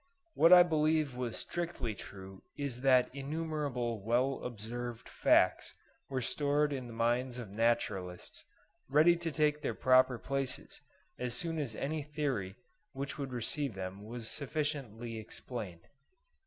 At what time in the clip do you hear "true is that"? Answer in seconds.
1.93-3.13